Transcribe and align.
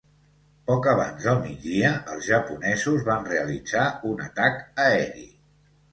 Poc 0.69 0.87
abans 0.93 1.19
del 1.25 1.37
migdia, 1.43 1.91
els 2.15 2.29
japonesos 2.31 3.05
van 3.11 3.29
realitzar 3.33 3.85
un 4.13 4.29
atac 4.31 4.59
aeri. 4.87 5.29